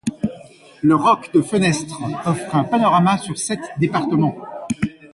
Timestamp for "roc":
0.95-1.29